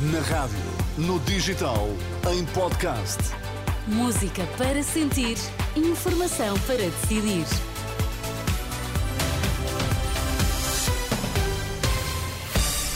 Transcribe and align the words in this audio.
Na 0.00 0.20
rádio, 0.20 0.56
no 0.96 1.18
digital, 1.18 1.88
em 2.32 2.44
podcast. 2.54 3.18
Música 3.88 4.46
para 4.56 4.80
sentir, 4.80 5.36
informação 5.74 6.56
para 6.68 6.76
decidir. 6.76 7.44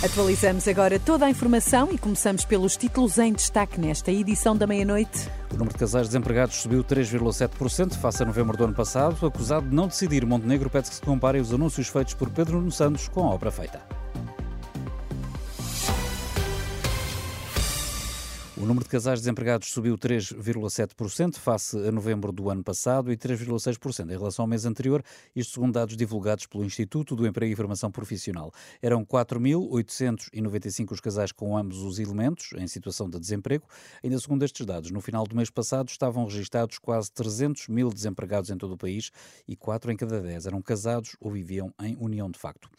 Atualizamos 0.05 0.69
agora 0.69 1.01
toda 1.01 1.27
a 1.27 1.31
informação 1.31 1.89
e 1.91 1.99
começamos 1.99 2.45
pelos 2.45 2.77
títulos 2.77 3.19
em 3.19 3.33
destaque 3.33 3.81
nesta 3.81 4.13
edição 4.13 4.57
da 4.57 4.69
meia-noite. 4.69 5.29
O 5.51 5.55
número 5.55 5.73
de 5.73 5.81
casais 5.81 6.07
desempregados 6.07 6.55
subiu 6.55 6.85
3,7% 6.85 7.95
face 7.95 8.23
a 8.23 8.27
novembro 8.27 8.57
do 8.57 8.63
ano 8.63 8.75
passado. 8.75 9.27
Acusado 9.27 9.69
de 9.69 9.75
não 9.75 9.89
decidir, 9.89 10.25
Montenegro 10.25 10.71
pede 10.71 10.89
que 10.89 10.95
se 10.95 11.03
comparem 11.03 11.41
os 11.41 11.53
anúncios 11.53 11.89
feitos 11.89 12.15
por 12.15 12.31
Pedro 12.31 12.59
Nuno 12.59 12.71
Santos 12.71 13.09
com 13.09 13.25
a 13.25 13.35
obra 13.35 13.51
feita. 13.51 14.02
O 18.63 18.65
número 18.65 18.85
de 18.85 18.91
casais 18.91 19.19
desempregados 19.19 19.73
subiu 19.73 19.99
3,7% 19.99 21.35
face 21.35 21.77
a 21.77 21.91
novembro 21.91 22.31
do 22.31 22.49
ano 22.49 22.63
passado 22.63 23.13
e 23.13 23.17
3,6% 23.17 24.09
em 24.09 24.17
relação 24.17 24.45
ao 24.45 24.47
mês 24.47 24.65
anterior, 24.65 25.03
isto 25.35 25.55
segundo 25.55 25.73
dados 25.73 25.97
divulgados 25.97 26.47
pelo 26.47 26.65
Instituto 26.65 27.17
do 27.17 27.27
Emprego 27.27 27.53
e 27.53 27.57
Formação 27.57 27.91
Profissional. 27.91 28.53
Eram 28.81 29.05
4.895 29.05 30.93
os 30.93 31.01
casais 31.01 31.33
com 31.33 31.57
ambos 31.57 31.79
os 31.79 31.99
elementos 31.99 32.51
em 32.57 32.69
situação 32.69 33.11
de 33.11 33.19
desemprego. 33.19 33.67
Ainda 34.01 34.17
segundo 34.21 34.45
estes 34.45 34.65
dados, 34.65 34.93
no 34.93 35.01
final 35.01 35.27
do 35.27 35.35
mês 35.35 35.51
passado 35.51 35.89
estavam 35.89 36.25
registados 36.25 36.79
quase 36.79 37.11
300 37.11 37.67
mil 37.67 37.91
desempregados 37.91 38.49
em 38.49 38.57
todo 38.57 38.75
o 38.75 38.79
país 38.79 39.11
e 39.49 39.57
4 39.57 39.91
em 39.91 39.97
cada 39.97 40.21
10 40.21 40.47
eram 40.47 40.63
casados 40.63 41.17
ou 41.21 41.33
viviam 41.33 41.75
em 41.81 41.97
união 41.99 42.31
de 42.31 42.39
facto. 42.39 42.71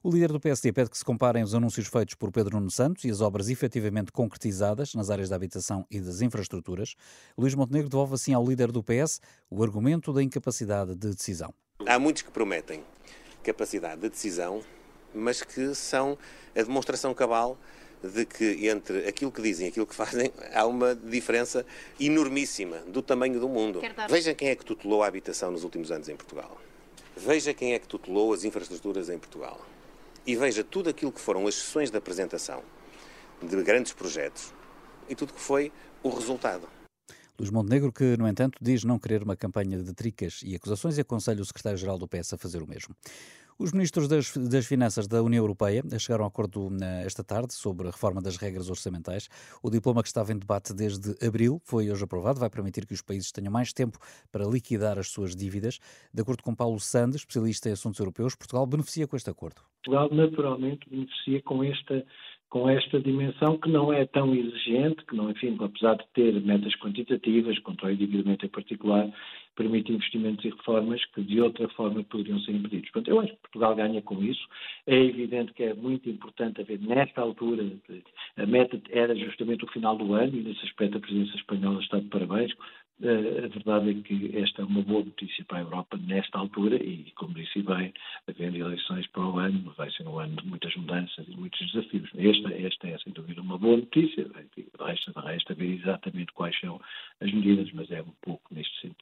O 0.00 0.10
líder 0.10 0.30
do 0.30 0.38
PSD 0.38 0.72
pede 0.72 0.90
que 0.90 0.96
se 0.96 1.04
comparem 1.04 1.42
os 1.42 1.56
anúncios 1.56 1.88
feitos 1.88 2.14
por 2.14 2.30
Pedro 2.30 2.56
Nuno 2.56 2.70
Santos 2.70 3.04
e 3.04 3.10
as 3.10 3.20
obras 3.20 3.48
efetivamente 3.48 4.12
concretizadas 4.12 4.94
nas 4.94 5.10
áreas 5.10 5.28
da 5.28 5.34
habitação 5.34 5.84
e 5.90 5.98
das 5.98 6.20
infraestruturas. 6.20 6.94
Luís 7.36 7.52
Montenegro 7.52 7.88
devolve 7.88 8.14
assim 8.14 8.32
ao 8.32 8.46
líder 8.46 8.70
do 8.70 8.80
PS 8.80 9.20
o 9.50 9.60
argumento 9.60 10.12
da 10.12 10.22
incapacidade 10.22 10.94
de 10.94 11.12
decisão. 11.12 11.52
Há 11.84 11.98
muitos 11.98 12.22
que 12.22 12.30
prometem 12.30 12.84
capacidade 13.42 14.00
de 14.00 14.08
decisão, 14.08 14.62
mas 15.12 15.42
que 15.42 15.74
são 15.74 16.16
a 16.54 16.62
demonstração 16.62 17.12
cabal 17.12 17.58
de 18.00 18.24
que 18.24 18.68
entre 18.68 19.08
aquilo 19.08 19.32
que 19.32 19.42
dizem 19.42 19.66
e 19.66 19.70
aquilo 19.70 19.86
que 19.86 19.96
fazem 19.96 20.32
há 20.54 20.64
uma 20.64 20.94
diferença 20.94 21.66
enormíssima 21.98 22.76
do 22.86 23.02
tamanho 23.02 23.40
do 23.40 23.48
mundo. 23.48 23.80
Veja 24.08 24.32
quem 24.32 24.50
é 24.50 24.54
que 24.54 24.64
tutelou 24.64 25.02
a 25.02 25.08
habitação 25.08 25.50
nos 25.50 25.64
últimos 25.64 25.90
anos 25.90 26.08
em 26.08 26.14
Portugal. 26.14 26.56
Veja 27.16 27.52
quem 27.52 27.74
é 27.74 27.80
que 27.80 27.88
tutelou 27.88 28.32
as 28.32 28.44
infraestruturas 28.44 29.10
em 29.10 29.18
Portugal 29.18 29.60
e 30.28 30.36
veja 30.36 30.62
tudo 30.62 30.90
aquilo 30.90 31.10
que 31.10 31.22
foram 31.22 31.46
as 31.46 31.54
sessões 31.54 31.90
de 31.90 31.96
apresentação 31.96 32.62
de 33.42 33.62
grandes 33.62 33.94
projetos 33.94 34.52
e 35.08 35.14
tudo 35.14 35.32
que 35.32 35.40
foi 35.40 35.72
o 36.02 36.10
resultado. 36.10 36.68
Luís 37.38 37.50
Montenegro, 37.50 37.90
que, 37.90 38.14
no 38.18 38.28
entanto, 38.28 38.58
diz 38.60 38.84
não 38.84 38.98
querer 38.98 39.22
uma 39.22 39.34
campanha 39.34 39.82
de 39.82 39.94
tricas 39.94 40.40
e 40.44 40.54
acusações 40.54 40.98
e 40.98 41.00
aconselha 41.00 41.40
o 41.40 41.44
secretário-geral 41.46 41.96
do 41.96 42.06
PS 42.06 42.34
a 42.34 42.36
fazer 42.36 42.62
o 42.62 42.68
mesmo. 42.68 42.94
Os 43.60 43.72
ministros 43.72 44.06
das, 44.06 44.36
das, 44.36 44.68
Finanças 44.68 45.08
da 45.08 45.20
União 45.20 45.42
Europeia 45.42 45.82
chegaram 45.98 46.24
a 46.24 46.28
acordo 46.28 46.68
esta 47.04 47.24
tarde 47.24 47.52
sobre 47.52 47.88
a 47.88 47.90
reforma 47.90 48.22
das 48.22 48.36
regras 48.36 48.70
orçamentais. 48.70 49.28
O 49.60 49.68
diploma 49.68 50.00
que 50.00 50.06
estava 50.06 50.30
em 50.30 50.38
debate 50.38 50.72
desde 50.72 51.16
abril 51.26 51.60
foi 51.64 51.90
hoje 51.90 52.04
aprovado, 52.04 52.38
vai 52.38 52.48
permitir 52.48 52.86
que 52.86 52.94
os 52.94 53.02
países 53.02 53.32
tenham 53.32 53.52
mais 53.52 53.72
tempo 53.72 53.98
para 54.30 54.44
liquidar 54.44 54.96
as 54.96 55.08
suas 55.08 55.34
dívidas. 55.34 55.80
De 56.14 56.22
acordo 56.22 56.40
com 56.40 56.54
Paulo 56.54 56.78
Sandes, 56.78 57.16
especialista 57.16 57.68
em 57.68 57.72
assuntos 57.72 57.98
europeus, 57.98 58.36
Portugal 58.36 58.64
beneficia 58.64 59.08
com 59.08 59.16
este 59.16 59.28
acordo. 59.28 59.60
Portugal 59.82 60.08
naturalmente 60.12 60.88
beneficia 60.88 61.42
com 61.42 61.64
esta 61.64 62.04
com 62.48 62.68
esta 62.68 62.98
dimensão 62.98 63.58
que 63.58 63.68
não 63.70 63.92
é 63.92 64.06
tão 64.06 64.34
exigente, 64.34 65.04
que 65.04 65.14
não, 65.14 65.30
enfim, 65.30 65.56
apesar 65.60 65.96
de 65.96 66.04
ter 66.14 66.40
metas 66.40 66.74
quantitativas, 66.76 67.58
contra 67.58 67.88
o 67.88 67.90
endividamento 67.90 68.46
em 68.46 68.48
particular, 68.48 69.12
permite 69.58 69.92
investimentos 69.92 70.44
e 70.44 70.50
reformas 70.50 71.04
que 71.06 71.20
de 71.20 71.40
outra 71.40 71.68
forma 71.70 72.04
poderiam 72.04 72.38
ser 72.40 72.52
impedidos. 72.52 72.90
Portanto, 72.90 73.08
eu 73.08 73.20
acho 73.20 73.32
que 73.32 73.40
Portugal 73.40 73.74
ganha 73.74 74.00
com 74.02 74.22
isso. 74.22 74.46
É 74.86 74.94
evidente 74.94 75.52
que 75.52 75.64
é 75.64 75.74
muito 75.74 76.08
importante 76.08 76.60
haver, 76.60 76.80
nesta 76.80 77.20
altura, 77.20 77.64
a 78.36 78.46
meta 78.46 78.80
era 78.90 79.16
justamente 79.16 79.64
o 79.64 79.72
final 79.72 79.96
do 79.96 80.14
ano 80.14 80.36
e 80.36 80.42
nesse 80.42 80.64
aspecto 80.64 80.96
a 80.96 81.00
presidência 81.00 81.36
espanhola 81.36 81.80
está 81.80 81.98
de 81.98 82.06
parabéns, 82.06 82.54
eh, 83.00 83.44
a 83.44 83.48
verdade 83.48 83.90
é 83.90 83.94
que 84.02 84.36
esta 84.36 84.62
é 84.62 84.64
uma 84.64 84.82
boa 84.82 85.04
notícia 85.04 85.44
para 85.44 85.58
a 85.58 85.62
Europa 85.62 85.96
nesta 85.98 86.36
altura 86.36 86.76
e, 86.76 87.12
como 87.16 87.34
disse 87.34 87.62
bem, 87.62 87.92
havendo 88.26 88.56
eleições 88.56 89.06
para 89.08 89.24
o 89.24 89.38
ano, 89.38 89.72
vai 89.76 89.88
ser 89.92 90.06
um 90.08 90.18
ano 90.18 90.34
de 90.36 90.46
muitas 90.46 90.74
mudanças 90.74 91.26
e 91.28 91.36
muitos 91.36 91.60
desafios. 91.72 92.10
Esta, 92.16 92.52
esta 92.54 92.88
é, 92.88 92.98
sem 92.98 93.12
dúvida, 93.12 93.40
uma 93.40 93.56
boa 93.56 93.76
notícia. 93.76 94.26
Resta, 94.80 95.20
resta 95.20 95.54
ver 95.54 95.74
exatamente 95.74 96.32
quais 96.32 96.58
são 96.58 96.80
as 97.20 97.32
medidas, 97.32 97.70
mas 97.72 97.88
é 97.92 98.02
um 98.02 98.12
pouco 98.20 98.52
neste 98.52 98.80
sentido. 98.80 98.97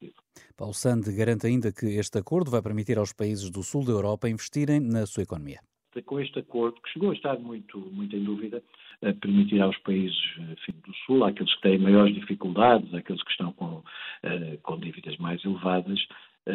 Paulo 0.57 0.75
Sande 0.75 1.13
garante 1.13 1.47
ainda 1.47 1.73
que 1.73 1.87
este 1.87 2.19
acordo 2.19 2.51
vai 2.51 2.63
permitir 2.63 2.99
aos 2.99 3.13
países 3.13 3.51
do 3.51 3.63
sul 3.63 3.85
da 3.85 3.93
Europa 3.93 4.29
investirem 4.29 4.81
na 4.81 5.07
sua 5.07 5.23
economia. 5.23 5.61
Com 6.05 6.21
este 6.21 6.39
acordo, 6.39 6.81
que 6.83 6.91
chegou 6.91 7.11
a 7.11 7.15
estar 7.15 7.39
muito, 7.39 7.79
muito 7.79 8.15
em 8.15 8.23
dúvida, 8.23 8.63
a 9.03 9.13
permitir 9.15 9.63
aos 9.63 9.79
países 9.79 10.17
enfim, 10.39 10.73
do 10.87 10.95
Sul, 11.07 11.25
àqueles 11.25 11.55
que 11.55 11.63
têm 11.63 11.79
maiores 11.79 12.15
dificuldades, 12.15 12.93
àqueles 12.93 13.23
que 13.23 13.31
estão 13.31 13.51
com, 13.53 13.79
uh, 13.79 14.59
com 14.63 14.79
dívidas 14.79 15.17
mais 15.17 15.43
elevadas, 15.43 15.99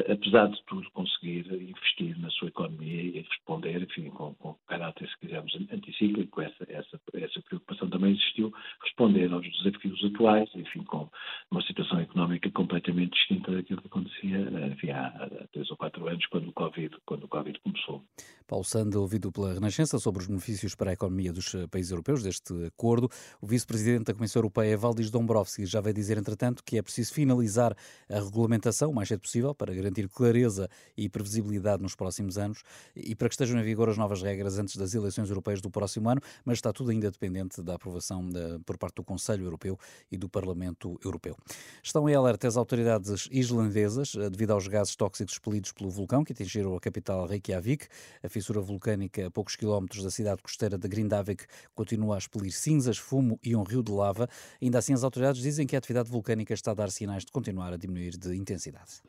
apesar 0.09 0.47
de 0.47 0.61
tudo, 0.67 0.89
conseguir 0.91 1.45
investir 1.51 2.17
na 2.19 2.29
sua 2.29 2.47
economia 2.47 3.01
e 3.01 3.25
responder, 3.29 3.81
enfim, 3.81 4.09
com, 4.09 4.33
com 4.35 4.55
caráter, 4.67 5.07
se 5.09 5.19
quisermos, 5.19 5.53
anticíclico, 5.71 6.41
essa, 6.41 6.65
essa, 6.69 6.99
essa 7.15 7.41
preocupação 7.41 7.89
também 7.89 8.11
existiu, 8.11 8.53
responder 9.01 9.33
aos 9.33 9.45
desafios 9.57 10.03
atuais, 10.05 10.49
enfim, 10.55 10.83
com 10.83 11.09
uma 11.49 11.61
situação 11.63 11.99
económica 11.99 12.49
completamente 12.51 13.11
distinta 13.13 13.51
daquilo 13.51 13.81
que 13.81 13.87
acontecia 13.87 14.39
enfim, 14.71 14.91
há, 14.91 15.29
três 15.51 15.69
ou 15.71 15.77
quatro 15.77 16.07
anos, 16.07 16.25
quando 16.27 16.49
o 16.49 16.53
Covid, 16.53 16.95
quando 17.05 17.23
o 17.23 17.27
COVID 17.27 17.59
começou. 17.61 18.03
Paulo 18.47 18.65
Sanda, 18.65 18.99
ouvido 18.99 19.31
pela 19.31 19.53
Renascença 19.53 19.97
sobre 19.97 20.21
os 20.21 20.27
benefícios 20.27 20.75
para 20.75 20.91
a 20.91 20.93
economia 20.93 21.31
dos 21.31 21.55
eh, 21.55 21.67
países 21.67 21.91
europeus 21.91 22.21
deste 22.21 22.53
acordo. 22.65 23.07
O 23.41 23.47
vice-presidente 23.47 24.05
da 24.05 24.13
Comissão 24.13 24.41
Europeia, 24.41 24.77
Valdis 24.77 25.09
Dombrovskis, 25.09 25.69
já 25.69 25.79
vai 25.79 25.93
dizer, 25.93 26.17
entretanto, 26.17 26.61
que 26.63 26.77
é 26.77 26.81
preciso 26.81 27.13
finalizar 27.13 27.73
a 28.09 28.19
regulamentação 28.19 28.91
o 28.91 28.93
mais 28.93 29.07
cedo 29.07 29.21
possível 29.21 29.55
para 29.55 29.73
garantir 29.73 30.09
clareza 30.09 30.69
e 30.97 31.07
previsibilidade 31.07 31.81
nos 31.81 31.95
próximos 31.95 32.37
anos 32.37 32.61
e 32.93 33.15
para 33.15 33.29
que 33.29 33.35
estejam 33.35 33.57
em 33.57 33.63
vigor 33.63 33.89
as 33.89 33.97
novas 33.97 34.21
regras 34.21 34.59
antes 34.59 34.75
das 34.75 34.93
eleições 34.93 35.29
europeias 35.29 35.61
do 35.61 35.71
próximo 35.71 36.09
ano, 36.09 36.21
mas 36.43 36.57
está 36.57 36.73
tudo 36.73 36.91
ainda 36.91 37.09
dependente 37.09 37.61
da 37.61 37.75
aprovação 37.75 38.27
de, 38.27 38.59
por 38.65 38.77
parte 38.77 38.90
do 38.95 39.03
Conselho 39.03 39.45
Europeu 39.45 39.77
e 40.11 40.17
do 40.17 40.29
Parlamento 40.29 40.99
Europeu. 41.03 41.37
Estão 41.83 42.07
em 42.09 42.15
alerta 42.15 42.47
as 42.47 42.57
autoridades 42.57 43.27
islandesas 43.31 44.15
eh, 44.15 44.29
devido 44.29 44.51
aos 44.51 44.67
gases 44.67 44.95
tóxicos 44.95 45.33
expelidos 45.33 45.71
pelo 45.71 45.89
vulcão 45.89 46.23
que 46.23 46.33
atingiram 46.33 46.75
a 46.75 46.79
capital 46.79 47.25
Reykjavik. 47.25 47.87
A 48.23 48.29
fissura 48.29 48.61
vulcânica 48.61 49.27
a 49.27 49.31
poucos 49.31 49.55
quilómetros 49.55 50.03
da 50.03 50.11
cidade 50.11 50.41
costeira 50.41 50.77
de 50.77 50.87
Grindavik 50.87 51.45
continua 51.75 52.15
a 52.15 52.17
expelir 52.17 52.51
cinzas, 52.51 52.97
fumo 52.97 53.39
e 53.43 53.55
um 53.55 53.63
rio 53.63 53.83
de 53.83 53.91
lava. 53.91 54.29
Ainda 54.61 54.79
assim, 54.79 54.93
as 54.93 55.03
autoridades 55.03 55.41
dizem 55.41 55.67
que 55.67 55.75
a 55.75 55.79
atividade 55.79 56.09
vulcânica 56.09 56.53
está 56.53 56.71
a 56.71 56.75
dar 56.75 56.91
sinais 56.91 57.25
de 57.25 57.31
continuar 57.31 57.73
a 57.73 57.77
diminuir 57.77 58.17
de 58.17 58.35
intensidade. 58.35 59.01